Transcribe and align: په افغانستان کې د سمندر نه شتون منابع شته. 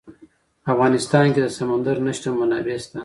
په 0.63 0.67
افغانستان 0.73 1.25
کې 1.33 1.41
د 1.43 1.47
سمندر 1.57 1.95
نه 2.05 2.11
شتون 2.17 2.33
منابع 2.39 2.77
شته. 2.83 2.99